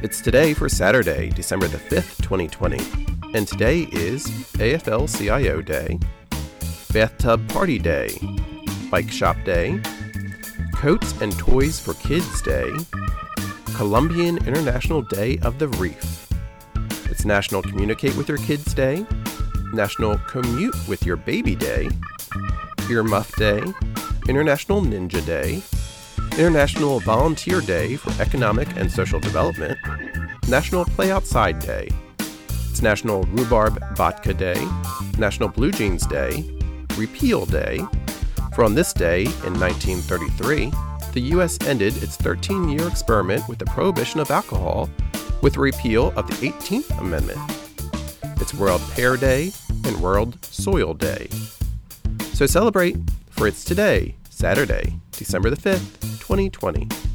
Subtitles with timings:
[0.00, 2.78] It's today for Saturday, December the 5th, 2020,
[3.36, 4.28] and today is
[4.58, 5.98] AFL CIO Day,
[6.92, 8.08] Bathtub Party Day,
[8.92, 9.80] Bike Shop Day,
[10.72, 12.70] Coats and Toys for Kids Day,
[13.74, 16.30] Colombian International Day of the Reef.
[17.10, 19.04] It's National Communicate with Your Kids Day,
[19.72, 21.88] National Commute with Your Baby Day,
[22.86, 23.64] Earmuff Day,
[24.28, 25.60] International Ninja Day,
[26.38, 29.76] International Volunteer Day for Economic and Social Development,
[30.46, 31.88] National Play Outside Day.
[32.70, 34.64] It's National Rhubarb Vodka Day,
[35.18, 36.48] National Blue Jeans Day,
[36.96, 37.80] Repeal Day.
[38.54, 40.70] For on this day in 1933,
[41.12, 41.58] the U.S.
[41.66, 44.88] ended its 13 year experiment with the prohibition of alcohol
[45.42, 47.40] with the repeal of the 18th Amendment.
[48.40, 49.50] It's World Pear Day
[49.84, 51.28] and World Soil Day.
[52.32, 52.96] So celebrate,
[53.30, 57.07] for it's today, Saturday, December the 5th, 2020.